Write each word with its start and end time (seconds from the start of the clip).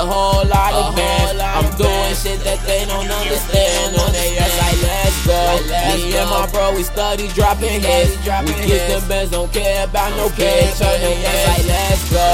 say 0.00 0.06
I 0.06 0.06
got 0.06 0.06
a 0.06 0.06
whole 0.06 0.44
lot 0.48 0.72
of 0.72 0.96
bands. 0.96 1.40
I'm 1.40 1.68
doing 1.76 2.14
shit 2.14 2.40
that 2.44 2.60
they 2.66 2.84
don't 2.86 3.10
understand. 3.10 3.96
On 3.96 4.12
they 4.12 4.38
ass 4.38 4.56
like 4.60 4.80
let's 4.82 5.26
go. 5.26 5.40
Me 5.96 6.16
and 6.16 6.30
my 6.30 6.46
bro, 6.50 6.74
we 6.76 6.82
study 6.82 7.28
dropping 7.28 7.80
hits. 7.80 8.16
We 8.16 8.54
get 8.66 8.88
them 8.88 9.08
bands, 9.08 9.30
don't 9.30 9.52
care 9.52 9.84
about 9.84 10.10
no 10.16 10.28
bitch. 10.36 10.80
On 10.80 11.00
they 11.00 11.24
ass 11.24 11.48
like 11.48 11.66
let's 11.66 12.04
go. 12.10 12.28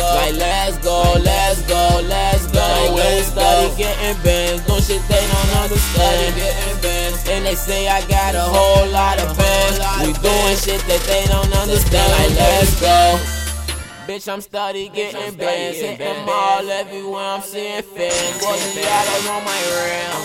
Like 0.00 0.34
let's 0.34 0.78
go, 0.78 1.14
let's 1.22 1.62
go, 1.68 2.00
let's 2.08 2.46
go. 2.48 2.94
We 2.94 3.22
study 3.22 3.76
getting 3.76 4.22
bands, 4.22 4.66
doing 4.66 4.82
shit 4.82 5.02
they 5.08 5.24
don't 5.32 5.52
understand. 5.56 6.34
And 7.30 7.46
they 7.46 7.54
say 7.54 7.88
I 7.88 8.00
got 8.08 8.34
a 8.34 8.42
whole 8.42 8.88
lot 8.90 9.18
of 9.20 9.36
bands. 9.36 9.78
We 10.04 10.12
doing 10.20 10.56
shit 10.56 10.82
that 10.88 11.02
they 11.06 11.24
don't 11.28 11.52
understand. 11.52 12.08
Like 12.12 12.34
let's 12.36 12.80
go. 12.80 13.40
Bitch, 14.10 14.26
I'm 14.26 14.40
steady 14.40 14.88
getting 14.88 15.36
bands, 15.36 15.78
hitting 15.78 16.28
all 16.28 16.59
everywhere 16.80 17.36
I'm 17.36 17.42
seeing 17.42 17.82
fans. 17.82 18.40
Forgiato's 18.40 19.28
on 19.28 19.44
my 19.44 19.60
rim. 19.76 20.16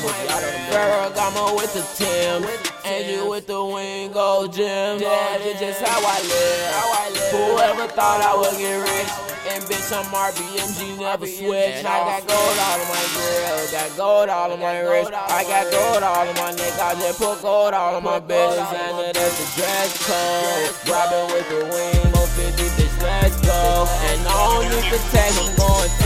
Ferragamo 0.72 1.56
with 1.58 1.74
the 1.76 1.84
Tim. 2.00 2.48
Angel 2.86 3.30
with 3.30 3.48
the 3.48 3.60
Wingo 3.60 4.48
Gym. 4.48 5.02
Yeah, 5.04 5.36
it's 5.44 5.60
just 5.60 5.82
how 5.82 6.00
I 6.00 6.22
live. 6.24 7.26
Whoever 7.36 7.88
thought 7.92 8.24
I 8.24 8.40
would 8.40 8.56
get 8.58 8.80
rich? 8.80 9.12
And 9.52 9.64
bitch, 9.66 9.92
I'm 9.92 10.08
RBMG, 10.10 10.98
never 10.98 11.28
switch. 11.28 11.84
I 11.84 12.00
got 12.08 12.26
gold 12.26 12.58
all 12.66 12.82
on 12.82 12.88
my 12.88 13.04
grill, 13.14 13.62
got 13.72 13.98
gold 13.98 14.30
all 14.30 14.52
on 14.54 14.60
my 14.60 14.80
wrist. 14.80 15.12
I 15.14 15.44
got 15.44 15.70
gold 15.72 16.04
all 16.04 16.28
on 16.28 16.36
my 16.36 16.52
neck, 16.56 16.80
I 16.80 16.96
just 16.96 17.20
put 17.20 17.42
gold 17.42 17.74
all 17.74 17.96
on 17.96 18.04
my 18.04 18.20
bitches. 18.20 18.74
And 18.74 19.14
that's 19.14 19.38
the 19.38 19.62
dress 19.62 19.92
code. 20.08 20.72
Robbing 20.90 21.36
with 21.36 21.48
the 21.50 21.62
wing, 21.68 22.16
50 22.36 22.64
bitch, 22.76 23.02
let's 23.02 23.40
go. 23.48 23.88
And 24.10 24.28
I 24.28 24.34
don't 24.50 24.68
need 24.68 24.92
to 24.92 25.00
text, 25.14 25.40
I'm 25.40 25.56
going 25.56 25.90
the 26.04 26.05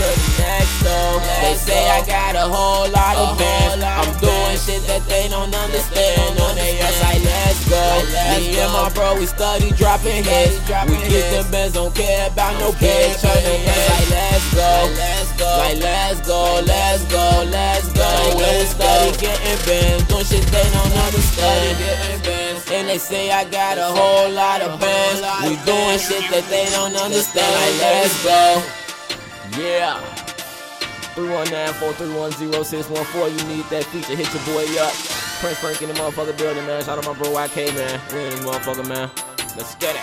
They 1.50 1.56
say 1.56 1.82
I 1.90 2.06
got 2.06 2.38
a 2.38 2.46
whole 2.46 2.86
lot 2.94 3.18
of 3.18 3.34
bands. 3.34 3.82
I'm 3.82 4.06
doing 4.22 4.54
shit 4.54 4.86
that 4.86 5.02
they 5.10 5.26
don't 5.26 5.50
understand. 5.50 6.38
On 6.38 6.54
they 6.54 6.78
ass 6.78 6.94
like 7.02 7.26
let's 7.26 7.66
go. 7.66 7.82
Me 8.38 8.54
and 8.54 8.70
my 8.70 8.86
bro, 8.94 9.18
we 9.18 9.26
study 9.26 9.74
dropping 9.74 10.22
hits. 10.22 10.62
We 10.86 10.94
get 11.10 11.26
them 11.34 11.50
bands, 11.50 11.74
don't 11.74 11.92
care 11.92 12.30
about 12.30 12.54
no 12.62 12.70
bitch. 12.78 13.26
On 13.26 13.34
they 13.42 13.66
ass 13.66 13.82
like 13.90 14.10
let's 14.14 14.46
go. 14.54 14.70
Like 15.58 15.82
let's 15.82 16.22
go, 16.22 16.62
let's 16.62 17.02
go, 17.10 17.26
let's 17.50 17.88
go. 17.98 18.06
We 18.38 18.46
study 18.70 19.10
getting 19.18 19.58
bands, 19.66 20.06
doing 20.06 20.26
shit 20.30 20.46
they 20.54 20.70
don't 20.70 20.94
understand. 21.02 21.74
And 22.70 22.86
they 22.86 22.98
say 22.98 23.32
I 23.32 23.42
got 23.50 23.74
a 23.76 23.90
whole 23.90 24.30
lot 24.30 24.62
of 24.62 24.78
bands. 24.78 25.18
We 25.50 25.58
doing 25.66 25.98
shit 25.98 26.30
that 26.30 26.46
they 26.46 26.70
don't 26.70 26.94
understand. 26.94 27.50
Like 27.58 27.74
let's 27.82 28.14
go. 28.22 28.62
Yeah. 29.58 30.19
319-431-0614. 31.20 33.36
You 33.36 33.44
need 33.48 33.68
that 33.68 33.84
feature, 33.84 34.16
hit 34.16 34.32
your 34.32 34.42
boy 34.48 34.64
up. 34.80 34.94
Prince 35.40 35.58
Franklin 35.58 35.90
the 35.92 36.00
motherfucker 36.00 36.34
building, 36.36 36.66
man. 36.66 36.82
Shout 36.84 36.96
out 36.96 37.04
my 37.04 37.12
bro 37.12 37.28
YK, 37.32 37.74
man. 37.74 38.00
We 38.12 38.24
in 38.24 38.30
this 38.30 38.40
motherfucker, 38.40 38.86
man. 38.88 39.10
Let's 39.56 39.74
get 39.76 39.96
it. 39.96 40.02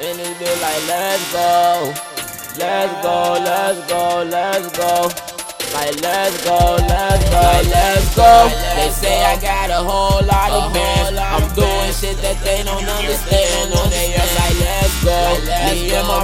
And 0.00 0.18
it 0.20 0.38
be 0.38 0.46
like, 0.64 0.86
let's 0.88 1.32
go. 1.32 1.92
Let's 2.56 2.92
go, 3.04 3.36
let's 3.36 3.84
go, 3.88 4.24
let's 4.24 4.72
go. 4.72 5.12
Like, 5.76 6.00
let's 6.00 6.40
go, 6.44 6.76
let's 6.88 7.24
go, 7.28 7.60
let's 7.68 8.16
go. 8.16 8.48
They 8.80 8.88
say 8.96 9.20
I 9.24 9.36
got 9.36 9.68
a 9.68 9.84
whole 9.84 10.24
lot 10.24 10.50
of 10.52 10.72
bands. 10.72 11.18
I'm 11.20 11.44
doing 11.52 11.92
shit 11.92 12.16
that 12.24 12.40
they 12.40 12.64
don't 12.64 12.80
understand. 12.80 13.76
On 13.76 13.90
they 13.90 14.15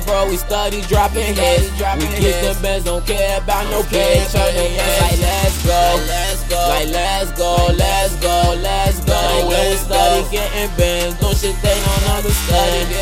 bro, 0.07 0.29
we 0.29 0.37
study 0.37 0.83
dropping 0.83 1.35
hits. 1.35 1.71
We 1.71 1.79
get 2.21 2.43
the 2.43 2.59
bands, 2.63 2.85
don't 2.85 3.05
care 3.07 3.39
about 3.43 3.65
no. 3.71 3.79
On 3.79 3.89
they 3.91 4.79
ass 4.79 5.01
like, 5.03 5.21
let's 5.21 6.47
go. 6.49 6.69
Like, 6.69 6.89
let's 6.89 7.31
go, 7.39 7.57
let's 7.77 8.17
go, 8.17 8.55
let's 8.63 9.01
go. 9.05 9.49
We 9.49 9.77
study 9.77 10.31
getting 10.31 10.77
bands, 10.77 11.19
doing 11.21 11.35
shit 11.37 11.57
they 11.63 11.79
don't 11.85 12.07
understand. 12.17 12.93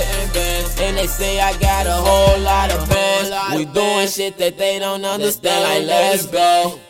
And 0.80 0.96
they 0.96 1.06
say 1.06 1.40
I 1.40 1.56
got 1.58 1.86
a 1.86 1.92
whole 1.92 2.40
lot 2.40 2.72
of 2.72 2.88
bands. 2.88 3.30
We 3.56 3.64
doing 3.66 4.08
shit 4.08 4.38
that 4.38 4.56
they 4.58 4.78
don't 4.78 5.04
understand. 5.04 5.62
Like, 5.62 5.86
let's 5.86 6.26
go. 6.26 6.80